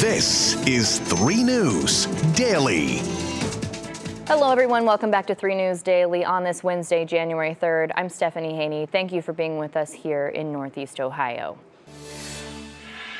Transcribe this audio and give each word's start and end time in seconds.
This 0.00 0.54
is 0.64 1.00
3 1.00 1.42
News 1.42 2.06
Daily. 2.36 2.98
Hello, 4.28 4.52
everyone. 4.52 4.84
Welcome 4.84 5.10
back 5.10 5.26
to 5.26 5.34
3 5.34 5.56
News 5.56 5.82
Daily 5.82 6.24
on 6.24 6.44
this 6.44 6.62
Wednesday, 6.62 7.04
January 7.04 7.56
3rd. 7.60 7.90
I'm 7.96 8.08
Stephanie 8.08 8.54
Haney. 8.54 8.86
Thank 8.86 9.12
you 9.12 9.20
for 9.22 9.32
being 9.32 9.58
with 9.58 9.76
us 9.76 9.92
here 9.92 10.28
in 10.28 10.52
Northeast 10.52 11.00
Ohio. 11.00 11.58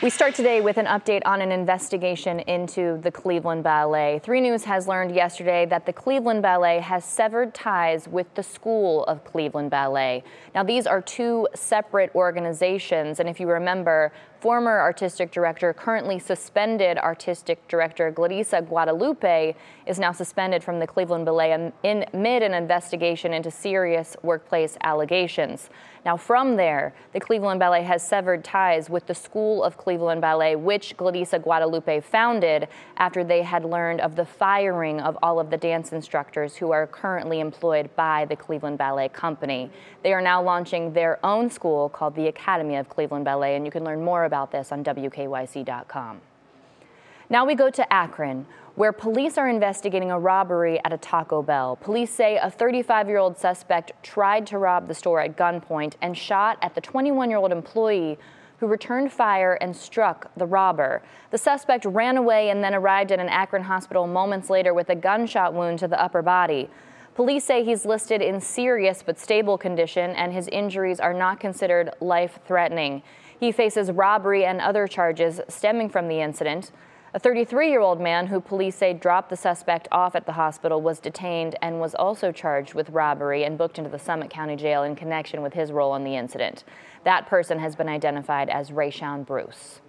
We 0.01 0.11
start 0.11 0.37
today 0.37 0.61
with 0.61 0.77
an 0.77 0.87
update 0.87 1.23
on 1.27 1.43
an 1.43 1.51
investigation 1.51 2.39
into 2.39 3.01
the 3.03 3.11
Cleveland 3.11 3.65
Ballet. 3.65 4.21
3 4.23 4.41
News 4.41 4.63
has 4.63 4.87
learned 4.87 5.13
yesterday 5.13 5.67
that 5.67 5.85
the 5.85 5.93
Cleveland 5.93 6.43
Ballet 6.43 6.79
has 6.79 7.05
severed 7.05 7.53
ties 7.53 8.07
with 8.07 8.33
the 8.37 8.45
School 8.45 9.03
of 9.07 9.25
Cleveland 9.25 9.73
Ballet. 9.73 10.23
Now, 10.55 10.63
these 10.63 10.87
are 10.87 11.03
two 11.03 11.49
separate 11.57 12.15
organizations, 12.15 13.19
and 13.19 13.29
if 13.29 13.41
you 13.41 13.49
remember, 13.49 14.13
Former 14.41 14.79
artistic 14.79 15.33
director, 15.33 15.73
currently 15.73 16.21
suspended 16.21 16.97
artistic 16.97 17.67
director 17.67 18.13
Gladisa 18.13 18.65
Guadalupe 18.65 19.57
is 19.85 19.99
now 19.99 20.13
suspended 20.13 20.63
from 20.63 20.79
the 20.79 20.87
Cleveland 20.87 21.25
Ballet 21.25 21.73
in 21.83 22.05
mid 22.13 22.45
an 22.45 22.55
investigation 22.55 23.35
into 23.35 23.51
serious 23.51 24.17
workplace 24.23 24.79
allegations. 24.85 25.71
Now, 26.05 26.17
from 26.17 26.57
there, 26.57 26.95
the 27.13 27.21
Cleveland 27.21 27.59
Ballet 27.59 27.83
has 27.83 28.07
severed 28.07 28.45
ties 28.45 28.89
with 28.89 29.07
the 29.07 29.15
School 29.15 29.65
of 29.65 29.77
Cleveland 29.77 30.21
Ballet, 30.21 30.55
which 30.55 30.97
Gladisa 30.97 31.43
Guadalupe 31.43 32.01
founded 32.01 32.69
after 32.97 33.25
they 33.25 33.43
had 33.43 33.65
learned 33.65 34.01
of 34.01 34.15
the 34.15 34.25
firing 34.25 35.01
of 35.01 35.19
all 35.23 35.41
of 35.41 35.51
the 35.51 35.57
dance 35.57 35.93
instructors 35.93 36.55
who 36.55 36.71
are 36.71 36.87
currently 36.87 37.41
employed 37.41 37.95
by 37.97 38.25
the 38.27 38.37
Cleveland 38.37 38.79
Ballet 38.79 39.09
Company. 39.09 39.71
They 40.05 40.13
are 40.13 40.23
now 40.23 40.41
launching 40.41 40.93
their 40.93 41.19
own 41.27 41.51
school 41.51 41.89
called 41.89 42.15
the 42.15 42.29
Academy 42.29 42.77
of 42.77 42.89
Cleveland 42.89 43.25
Ballet, 43.25 43.57
and 43.57 43.67
you 43.67 43.73
can 43.73 43.85
learn 43.85 44.03
more 44.03 44.25
about 44.29 44.53
this 44.53 44.71
on 44.71 44.85
WKYC.com. 44.85 46.21
Now 47.29 47.45
we 47.45 47.57
go 47.57 47.69
to 47.69 47.93
Akron, 47.93 48.47
where 48.77 48.93
police 48.93 49.37
are 49.37 49.49
investigating 49.49 50.13
a 50.13 50.19
robbery 50.21 50.81
at 50.85 50.93
a 50.93 50.97
Taco 50.99 51.43
Bell. 51.43 51.75
Police 51.75 52.13
say 52.13 52.37
a 52.37 52.49
35 52.49 53.09
year 53.09 53.19
old 53.19 53.37
suspect 53.37 53.91
tried 54.05 54.47
to 54.47 54.59
rob 54.59 54.87
the 54.87 54.95
store 54.95 55.21
at 55.21 55.37
gunpoint 55.37 55.95
and 56.01 56.17
shot 56.17 56.59
at 56.63 56.77
the 56.77 56.81
21 56.81 57.29
year 57.29 57.41
old 57.41 57.51
employee 57.51 58.17
who 58.59 58.67
returned 58.67 59.13
fire 59.13 59.59
and 59.61 59.77
struck 59.77 60.31
the 60.37 60.47
robber. 60.47 61.03
The 61.31 61.39
suspect 61.39 61.85
ran 61.85 62.17
away 62.17 62.51
and 62.51 62.63
then 62.63 62.75
arrived 62.75 63.13
at 63.13 63.19
an 63.19 63.29
Akron 63.29 63.65
hospital 63.65 64.07
moments 64.07 64.49
later 64.49 64.73
with 64.73 64.89
a 64.91 64.95
gunshot 64.95 65.55
wound 65.55 65.81
to 65.81 65.89
the 65.89 66.01
upper 66.01 66.23
body. 66.23 66.71
Police 67.15 67.45
say 67.45 67.65
he's 67.65 67.85
listed 67.85 68.23
in 68.23 68.41
serious 68.41 69.03
but 69.03 69.19
stable 69.19 69.59
condition 69.59 70.13
and 70.13 70.33
his 70.33 70.47
injuries 70.49 71.01
are 71.01 71.13
not 71.13 71.41
considered 71.41 71.91
life 72.01 72.39
threatening. 72.47 73.03
He 73.39 73.53
faces 73.53 73.91
robbery 73.93 74.45
and 74.45 74.61
other 74.61 74.87
charges 74.87 75.41
stemming 75.49 75.91
from 75.91 76.09
the 76.09 76.21
incident. 76.21 76.73
A 77.15 77.19
33 77.19 77.71
year 77.71 77.81
old 77.81 78.01
man 78.01 78.27
who 78.27 78.41
police 78.41 78.77
say 78.77 78.93
dropped 78.93 79.31
the 79.31 79.37
suspect 79.37 79.89
off 79.91 80.15
at 80.15 80.27
the 80.27 80.33
hospital 80.33 80.83
was 80.83 80.99
detained 80.99 81.57
and 81.63 81.81
was 81.81 81.95
also 81.95 82.33
charged 82.33 82.75
with 82.75 82.91
robbery 82.91 83.45
and 83.45 83.57
booked 83.57 83.79
into 83.79 83.89
the 83.89 83.99
Summit 83.99 84.29
County 84.29 84.57
Jail 84.57 84.83
in 84.83 84.95
connection 84.95 85.41
with 85.41 85.55
his 85.55 85.73
role 85.73 85.95
in 85.95 86.05
the 86.05 86.17
incident. 86.17 86.65
That 87.05 87.27
person 87.27 87.61
has 87.61 87.75
been 87.77 87.89
identified 87.89 88.51
as 88.51 88.71
Rayshawn 88.71 89.25
Bruce. 89.25 89.81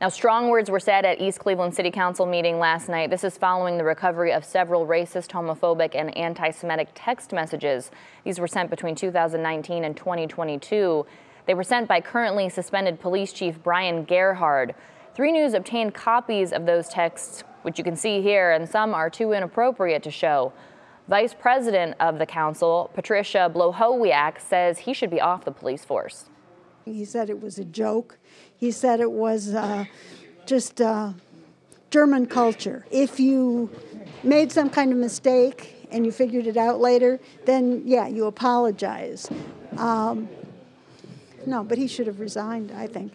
Now, 0.00 0.08
strong 0.08 0.48
words 0.48 0.68
were 0.70 0.80
said 0.80 1.04
at 1.04 1.20
East 1.20 1.38
Cleveland 1.38 1.74
City 1.74 1.90
Council 1.90 2.26
meeting 2.26 2.58
last 2.58 2.88
night. 2.88 3.10
This 3.10 3.22
is 3.22 3.38
following 3.38 3.78
the 3.78 3.84
recovery 3.84 4.32
of 4.32 4.44
several 4.44 4.84
racist, 4.84 5.28
homophobic, 5.28 5.94
and 5.94 6.16
anti 6.16 6.50
Semitic 6.50 6.88
text 6.94 7.32
messages. 7.32 7.90
These 8.24 8.40
were 8.40 8.48
sent 8.48 8.70
between 8.70 8.96
2019 8.96 9.84
and 9.84 9.96
2022. 9.96 11.06
They 11.46 11.54
were 11.54 11.64
sent 11.64 11.88
by 11.88 12.00
currently 12.00 12.48
suspended 12.48 13.00
Police 13.00 13.32
Chief 13.32 13.62
Brian 13.62 14.04
Gerhard. 14.04 14.74
3 15.14 15.32
News 15.32 15.54
obtained 15.54 15.94
copies 15.94 16.52
of 16.52 16.66
those 16.66 16.88
texts, 16.88 17.44
which 17.62 17.78
you 17.78 17.84
can 17.84 17.96
see 17.96 18.22
here, 18.22 18.52
and 18.52 18.68
some 18.68 18.94
are 18.94 19.10
too 19.10 19.32
inappropriate 19.32 20.02
to 20.04 20.10
show. 20.10 20.52
Vice 21.08 21.34
President 21.34 21.96
of 21.98 22.18
the 22.18 22.26
Council, 22.26 22.90
Patricia 22.94 23.50
Blochowiak, 23.52 24.40
says 24.40 24.80
he 24.80 24.94
should 24.94 25.10
be 25.10 25.20
off 25.20 25.44
the 25.44 25.50
police 25.50 25.84
force. 25.84 26.30
He 26.84 27.04
said 27.04 27.28
it 27.28 27.40
was 27.40 27.58
a 27.58 27.64
joke. 27.64 28.18
He 28.56 28.70
said 28.70 29.00
it 29.00 29.10
was 29.10 29.54
uh, 29.54 29.84
just 30.46 30.80
uh, 30.80 31.12
German 31.90 32.26
culture. 32.26 32.86
If 32.90 33.20
you 33.20 33.70
made 34.22 34.52
some 34.52 34.70
kind 34.70 34.92
of 34.92 34.98
mistake 34.98 35.88
and 35.90 36.06
you 36.06 36.12
figured 36.12 36.46
it 36.46 36.56
out 36.56 36.80
later, 36.80 37.20
then 37.44 37.82
yeah, 37.84 38.06
you 38.06 38.26
apologize. 38.26 39.28
Um, 39.76 40.28
no, 41.46 41.64
but 41.64 41.78
he 41.78 41.86
should 41.86 42.06
have 42.06 42.20
resigned, 42.20 42.72
I 42.72 42.86
think. 42.86 43.12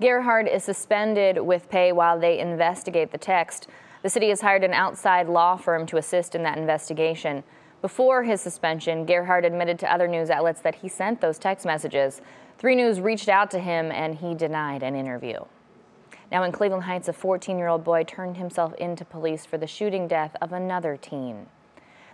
Gerhard 0.00 0.46
is 0.46 0.62
suspended 0.62 1.38
with 1.38 1.68
pay 1.68 1.90
while 1.92 2.18
they 2.18 2.38
investigate 2.38 3.10
the 3.10 3.18
text. 3.18 3.66
The 4.02 4.10
city 4.10 4.28
has 4.28 4.40
hired 4.40 4.62
an 4.62 4.72
outside 4.72 5.28
law 5.28 5.56
firm 5.56 5.86
to 5.86 5.96
assist 5.96 6.34
in 6.34 6.44
that 6.44 6.56
investigation. 6.56 7.42
Before 7.82 8.22
his 8.22 8.40
suspension, 8.40 9.06
Gerhard 9.06 9.44
admitted 9.44 9.78
to 9.80 9.92
other 9.92 10.06
news 10.06 10.30
outlets 10.30 10.60
that 10.60 10.76
he 10.76 10.88
sent 10.88 11.20
those 11.20 11.38
text 11.38 11.66
messages. 11.66 12.20
3 12.58 12.74
News 12.74 13.00
reached 13.00 13.28
out 13.28 13.50
to 13.52 13.58
him 13.58 13.90
and 13.92 14.16
he 14.16 14.34
denied 14.34 14.82
an 14.82 14.94
interview. 14.94 15.40
Now 16.30 16.42
in 16.42 16.52
Cleveland 16.52 16.84
Heights, 16.84 17.08
a 17.08 17.12
14 17.12 17.56
year 17.58 17.68
old 17.68 17.84
boy 17.84 18.04
turned 18.04 18.36
himself 18.36 18.74
into 18.74 19.04
police 19.04 19.46
for 19.46 19.58
the 19.58 19.66
shooting 19.66 20.06
death 20.06 20.36
of 20.42 20.52
another 20.52 20.96
teen. 20.96 21.46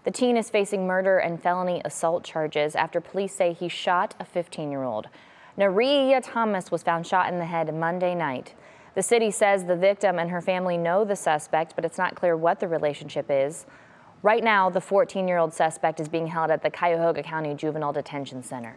The 0.04 0.10
teen 0.10 0.36
is 0.36 0.50
facing 0.50 0.86
murder 0.86 1.18
and 1.18 1.42
felony 1.42 1.80
assault 1.84 2.24
charges 2.24 2.76
after 2.76 3.00
police 3.00 3.34
say 3.34 3.54
he 3.54 3.68
shot 3.68 4.14
a 4.20 4.24
15 4.24 4.70
year 4.70 4.82
old. 4.82 5.08
Naria 5.58 6.20
Thomas 6.22 6.70
was 6.70 6.82
found 6.82 7.06
shot 7.06 7.32
in 7.32 7.38
the 7.38 7.46
head 7.46 7.74
Monday 7.74 8.14
night. 8.14 8.54
The 8.94 9.02
city 9.02 9.30
says 9.30 9.64
the 9.64 9.76
victim 9.76 10.18
and 10.18 10.30
her 10.30 10.42
family 10.42 10.76
know 10.76 11.04
the 11.04 11.16
suspect, 11.16 11.74
but 11.74 11.84
it's 11.84 11.98
not 11.98 12.14
clear 12.14 12.36
what 12.36 12.60
the 12.60 12.68
relationship 12.68 13.26
is. 13.30 13.66
Right 14.22 14.44
now, 14.44 14.68
the 14.68 14.80
14 14.80 15.26
year 15.26 15.38
old 15.38 15.54
suspect 15.54 16.00
is 16.00 16.08
being 16.08 16.26
held 16.26 16.50
at 16.50 16.62
the 16.62 16.70
Cuyahoga 16.70 17.22
County 17.22 17.54
Juvenile 17.54 17.92
Detention 17.92 18.42
Center. 18.42 18.76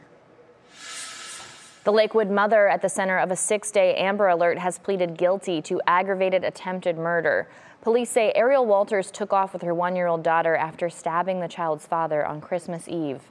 The 1.83 1.91
Lakewood 1.93 2.29
mother 2.29 2.67
at 2.67 2.81
the 2.81 2.89
center 2.89 3.17
of 3.17 3.31
a 3.31 3.35
six 3.35 3.71
day 3.71 3.95
Amber 3.95 4.27
Alert 4.27 4.57
has 4.59 4.77
pleaded 4.77 5.17
guilty 5.17 5.61
to 5.63 5.81
aggravated 5.87 6.43
attempted 6.43 6.97
murder. 6.97 7.47
Police 7.87 8.09
say 8.09 8.33
Ariel 8.35 8.65
Walters 8.65 9.11
took 9.11 9.31
off 9.31 9.53
with 9.53 9.61
her 9.61 9.73
one 9.73 9.95
year 9.95 10.07
old 10.07 10.21
daughter 10.21 10.57
after 10.57 10.89
stabbing 10.89 11.39
the 11.39 11.47
child's 11.47 11.87
father 11.87 12.25
on 12.25 12.41
Christmas 12.41 12.89
Eve. 12.89 13.21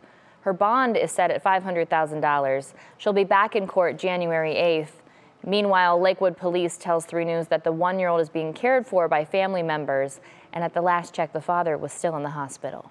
Her 0.40 0.54
bond 0.54 0.96
is 0.96 1.12
set 1.12 1.30
at 1.30 1.44
$500,000. 1.44 2.72
She'll 2.96 3.12
be 3.12 3.22
back 3.22 3.54
in 3.54 3.66
court 3.66 3.98
January 3.98 4.54
8th. 4.54 5.02
Meanwhile, 5.44 6.00
Lakewood 6.00 6.38
Police 6.38 6.78
tells 6.78 7.04
3 7.04 7.26
News 7.26 7.48
that 7.48 7.64
the 7.64 7.72
one 7.72 7.98
year 7.98 8.08
old 8.08 8.22
is 8.22 8.30
being 8.30 8.54
cared 8.54 8.86
for 8.86 9.08
by 9.08 9.26
family 9.26 9.62
members, 9.62 10.20
and 10.54 10.64
at 10.64 10.72
the 10.72 10.80
last 10.80 11.12
check, 11.12 11.34
the 11.34 11.42
father 11.42 11.76
was 11.76 11.92
still 11.92 12.16
in 12.16 12.22
the 12.22 12.30
hospital. 12.30 12.90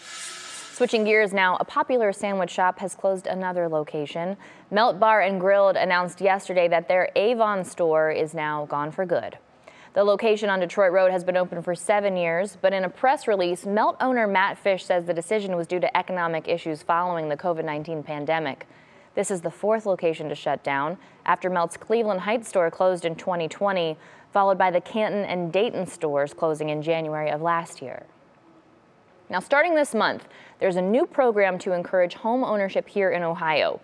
Switching 0.00 1.04
gears 1.04 1.32
now, 1.32 1.56
a 1.60 1.64
popular 1.64 2.12
sandwich 2.12 2.50
shop 2.50 2.80
has 2.80 2.96
closed 2.96 3.28
another 3.28 3.68
location. 3.68 4.36
Melt 4.68 4.98
Bar 4.98 5.20
and 5.20 5.38
Grilled 5.38 5.76
announced 5.76 6.20
yesterday 6.20 6.66
that 6.66 6.88
their 6.88 7.08
Avon 7.14 7.64
store 7.64 8.10
is 8.10 8.34
now 8.34 8.66
gone 8.66 8.90
for 8.90 9.06
good. 9.06 9.38
The 9.94 10.04
location 10.04 10.48
on 10.48 10.60
Detroit 10.60 10.90
Road 10.90 11.10
has 11.10 11.22
been 11.22 11.36
open 11.36 11.60
for 11.60 11.74
seven 11.74 12.16
years, 12.16 12.56
but 12.62 12.72
in 12.72 12.84
a 12.84 12.88
press 12.88 13.28
release, 13.28 13.66
Melt 13.66 13.96
owner 14.00 14.26
Matt 14.26 14.56
Fish 14.56 14.86
says 14.86 15.04
the 15.04 15.12
decision 15.12 15.54
was 15.54 15.66
due 15.66 15.80
to 15.80 15.96
economic 15.96 16.48
issues 16.48 16.82
following 16.82 17.28
the 17.28 17.36
COVID 17.36 17.66
19 17.66 18.02
pandemic. 18.02 18.66
This 19.14 19.30
is 19.30 19.42
the 19.42 19.50
fourth 19.50 19.84
location 19.84 20.30
to 20.30 20.34
shut 20.34 20.64
down 20.64 20.96
after 21.26 21.50
Melt's 21.50 21.76
Cleveland 21.76 22.22
Heights 22.22 22.48
store 22.48 22.70
closed 22.70 23.04
in 23.04 23.14
2020, 23.16 23.98
followed 24.32 24.56
by 24.56 24.70
the 24.70 24.80
Canton 24.80 25.24
and 25.24 25.52
Dayton 25.52 25.86
stores 25.86 26.32
closing 26.32 26.70
in 26.70 26.80
January 26.80 27.30
of 27.30 27.42
last 27.42 27.82
year. 27.82 28.06
Now, 29.28 29.40
starting 29.40 29.74
this 29.74 29.94
month, 29.94 30.26
there's 30.58 30.76
a 30.76 30.82
new 30.82 31.04
program 31.04 31.58
to 31.60 31.72
encourage 31.72 32.14
home 32.14 32.44
ownership 32.44 32.88
here 32.88 33.10
in 33.10 33.22
Ohio. 33.22 33.78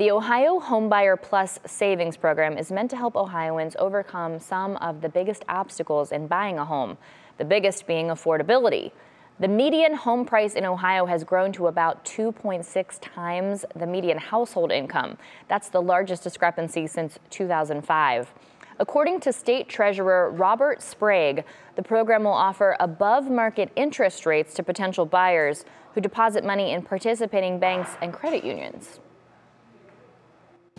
The 0.00 0.12
Ohio 0.12 0.60
Homebuyer 0.60 1.20
Plus 1.20 1.58
Savings 1.66 2.16
Program 2.16 2.56
is 2.56 2.72
meant 2.72 2.88
to 2.88 2.96
help 2.96 3.14
Ohioans 3.16 3.76
overcome 3.78 4.38
some 4.38 4.78
of 4.78 5.02
the 5.02 5.10
biggest 5.10 5.44
obstacles 5.46 6.10
in 6.10 6.26
buying 6.26 6.58
a 6.58 6.64
home, 6.64 6.96
the 7.36 7.44
biggest 7.44 7.86
being 7.86 8.06
affordability. 8.06 8.92
The 9.40 9.48
median 9.48 9.92
home 9.92 10.24
price 10.24 10.54
in 10.54 10.64
Ohio 10.64 11.04
has 11.04 11.22
grown 11.22 11.52
to 11.52 11.66
about 11.66 12.02
2.6 12.06 12.98
times 13.02 13.66
the 13.76 13.86
median 13.86 14.16
household 14.16 14.72
income. 14.72 15.18
That's 15.48 15.68
the 15.68 15.82
largest 15.82 16.22
discrepancy 16.22 16.86
since 16.86 17.18
2005. 17.28 18.32
According 18.78 19.20
to 19.20 19.34
State 19.34 19.68
Treasurer 19.68 20.30
Robert 20.30 20.80
Sprague, 20.80 21.44
the 21.76 21.82
program 21.82 22.24
will 22.24 22.32
offer 22.32 22.74
above 22.80 23.30
market 23.30 23.70
interest 23.76 24.24
rates 24.24 24.54
to 24.54 24.62
potential 24.62 25.04
buyers 25.04 25.66
who 25.92 26.00
deposit 26.00 26.42
money 26.42 26.72
in 26.72 26.80
participating 26.80 27.58
banks 27.58 27.98
and 28.00 28.14
credit 28.14 28.44
unions. 28.44 28.98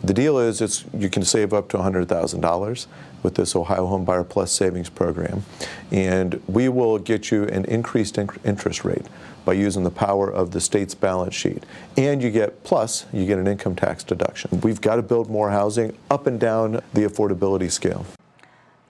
The 0.04 0.14
deal 0.14 0.38
is 0.38 0.60
it's, 0.60 0.84
you 0.92 1.08
can 1.08 1.24
save 1.24 1.52
up 1.52 1.68
to 1.68 1.76
$100,000 1.76 2.86
with 3.22 3.34
this 3.36 3.54
Ohio 3.54 3.86
Home 3.86 4.04
Buyer 4.04 4.24
Plus 4.24 4.50
savings 4.50 4.88
program. 4.88 5.44
And 5.92 6.42
we 6.48 6.68
will 6.68 6.98
get 6.98 7.30
you 7.30 7.44
an 7.44 7.64
increased 7.66 8.18
interest 8.18 8.84
rate 8.84 9.06
by 9.44 9.52
using 9.52 9.84
the 9.84 9.90
power 9.90 10.28
of 10.28 10.50
the 10.50 10.60
state's 10.60 10.94
balance 10.94 11.34
sheet. 11.34 11.64
And 11.96 12.20
you 12.20 12.30
get, 12.30 12.64
plus, 12.64 13.06
you 13.12 13.26
get 13.26 13.38
an 13.38 13.46
income 13.46 13.76
tax 13.76 14.02
deduction. 14.02 14.60
We've 14.60 14.80
got 14.80 14.96
to 14.96 15.02
build 15.02 15.30
more 15.30 15.50
housing 15.50 15.96
up 16.10 16.26
and 16.26 16.40
down 16.40 16.82
the 16.94 17.02
affordability 17.02 17.70
scale. 17.70 18.04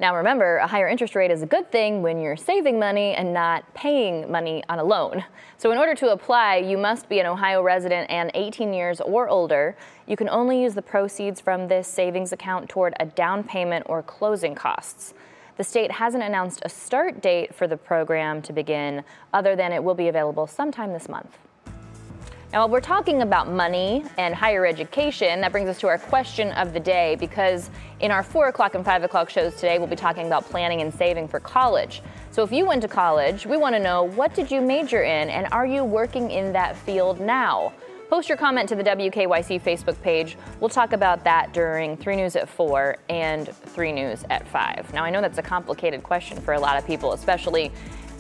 Now, 0.03 0.17
remember, 0.17 0.57
a 0.57 0.67
higher 0.67 0.89
interest 0.89 1.15
rate 1.15 1.31
is 1.31 1.43
a 1.43 1.47
good 1.47 1.71
thing 1.71 2.03
when 2.03 2.19
you're 2.19 2.37
saving 2.37 2.77
money 2.77 3.15
and 3.15 3.33
not 3.33 3.63
paying 3.73 4.29
money 4.29 4.65
on 4.69 4.81
a 4.81 4.85
loan. 4.85 5.25
So, 5.59 5.71
in 5.71 5.79
order 5.79 5.95
to 5.95 6.11
apply, 6.11 6.57
you 6.57 6.77
must 6.77 7.09
be 7.09 7.21
an 7.21 7.27
Ohio 7.27 7.63
resident 7.63 8.11
and 8.11 8.29
18 8.35 8.75
years 8.75 9.01
or 9.01 9.29
older. 9.29 9.77
You 10.09 10.17
can 10.17 10.29
only 10.29 10.61
use 10.61 10.75
the 10.75 10.83
proceeds 10.83 11.41
from 11.41 11.69
this 11.69 11.87
savings 11.87 12.33
account 12.33 12.69
toward 12.69 12.95
a 12.99 13.07
down 13.07 13.45
payment 13.45 13.87
or 13.89 14.03
closing 14.03 14.57
costs. 14.57 15.15
The 15.57 15.63
state 15.63 15.93
hasn't 15.93 16.25
announced 16.25 16.63
a 16.65 16.69
start 16.69 17.23
date 17.23 17.55
for 17.55 17.69
the 17.69 17.77
program 17.77 18.43
to 18.43 18.53
begin, 18.53 19.05
other 19.33 19.55
than 19.55 19.71
it 19.71 19.85
will 19.85 19.95
be 19.95 20.09
available 20.09 20.49
sometime 20.49 20.93
this 20.93 21.09
month. 21.09 21.39
Now, 22.53 22.59
while 22.59 22.69
we're 22.69 22.81
talking 22.83 23.23
about 23.23 23.49
money 23.51 24.05
and 24.19 24.35
higher 24.35 24.67
education, 24.67 25.41
that 25.41 25.53
brings 25.53 25.71
us 25.71 25.81
to 25.81 25.89
our 25.89 25.97
question 25.97 26.53
of 26.53 26.75
the 26.75 26.81
day 26.81 27.17
because 27.19 27.71
in 28.01 28.11
our 28.11 28.23
4 28.23 28.49
o'clock 28.49 28.75
and 28.75 28.85
5 28.85 29.05
o'clock 29.05 29.31
shows 29.31 29.55
today, 29.55 29.79
we'll 29.79 29.89
be 29.89 29.97
talking 29.97 30.27
about 30.27 30.45
planning 30.45 30.83
and 30.83 30.93
saving 30.93 31.29
for 31.29 31.41
college. 31.41 32.03
So 32.31 32.43
if 32.43 32.53
you 32.53 32.67
went 32.67 32.83
to 32.83 32.89
college, 32.89 33.47
we 33.47 33.57
want 33.57 33.75
to 33.75 33.79
know 33.79 34.03
what 34.03 34.35
did 34.35 34.51
you 34.51 34.61
major 34.61 35.03
in 35.03 35.31
and 35.31 35.49
are 35.51 35.65
you 35.65 35.83
working 35.83 36.31
in 36.31 36.53
that 36.53 36.77
field 36.77 37.21
now? 37.21 37.73
Post 38.11 38.29
your 38.29 38.37
comment 38.37 38.69
to 38.69 38.75
the 38.75 38.85
WKYC 38.85 39.63
Facebook 39.63 39.99
page. 40.03 40.37
We'll 40.61 40.69
talk 40.69 40.93
about 40.93 41.25
that 41.25 41.55
during 41.55 41.97
3 41.97 42.17
News 42.17 42.37
at 42.37 42.51
4 42.51 42.99
and 43.09 43.49
3 43.49 43.93
News 43.93 44.27
at 44.29 44.47
5. 44.47 44.93
Now, 44.93 45.05
I 45.05 45.09
know 45.09 45.23
that's 45.23 45.39
a 45.39 45.43
complicated 45.43 46.03
question 46.03 46.39
for 46.39 46.53
a 46.53 46.61
lot 46.61 46.77
of 46.77 46.87
people, 46.87 47.15
especially 47.15 47.73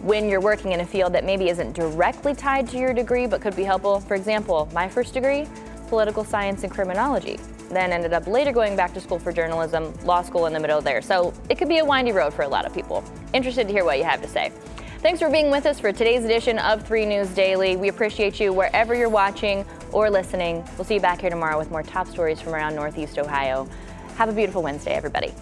when 0.02 0.28
you're 0.28 0.40
working 0.40 0.72
in 0.72 0.80
a 0.80 0.86
field 0.86 1.12
that 1.12 1.24
maybe 1.24 1.48
isn't 1.48 1.74
directly 1.74 2.34
tied 2.34 2.68
to 2.68 2.76
your 2.76 2.92
degree 2.92 3.26
but 3.26 3.40
could 3.40 3.54
be 3.54 3.62
helpful. 3.62 4.00
For 4.00 4.14
example, 4.14 4.68
my 4.72 4.88
first 4.88 5.14
degree, 5.14 5.46
political 5.88 6.24
science 6.24 6.64
and 6.64 6.72
criminology. 6.72 7.38
Then 7.70 7.92
ended 7.92 8.12
up 8.12 8.26
later 8.26 8.52
going 8.52 8.76
back 8.76 8.92
to 8.94 9.00
school 9.00 9.18
for 9.18 9.32
journalism, 9.32 9.94
law 10.04 10.22
school 10.22 10.46
in 10.46 10.52
the 10.52 10.60
middle 10.60 10.80
there. 10.80 11.02
So 11.02 11.32
it 11.48 11.56
could 11.56 11.68
be 11.68 11.78
a 11.78 11.84
windy 11.84 12.12
road 12.12 12.34
for 12.34 12.42
a 12.42 12.48
lot 12.48 12.66
of 12.66 12.74
people. 12.74 13.04
Interested 13.32 13.66
to 13.68 13.72
hear 13.72 13.84
what 13.84 13.98
you 13.98 14.04
have 14.04 14.20
to 14.22 14.28
say. 14.28 14.52
Thanks 14.98 15.20
for 15.20 15.30
being 15.30 15.50
with 15.50 15.66
us 15.66 15.80
for 15.80 15.90
today's 15.92 16.24
edition 16.24 16.58
of 16.58 16.86
3 16.86 17.06
News 17.06 17.28
Daily. 17.30 17.76
We 17.76 17.88
appreciate 17.88 18.38
you 18.38 18.52
wherever 18.52 18.94
you're 18.94 19.08
watching 19.08 19.64
or 19.90 20.10
listening. 20.10 20.64
We'll 20.76 20.84
see 20.84 20.94
you 20.94 21.00
back 21.00 21.20
here 21.20 21.30
tomorrow 21.30 21.58
with 21.58 21.70
more 21.70 21.82
top 21.82 22.06
stories 22.08 22.40
from 22.40 22.54
around 22.54 22.74
Northeast 22.74 23.18
Ohio. 23.18 23.68
Have 24.16 24.28
a 24.28 24.32
beautiful 24.32 24.62
Wednesday, 24.62 24.92
everybody. 24.92 25.32